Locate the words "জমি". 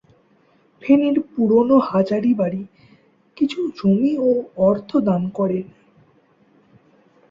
3.77-4.13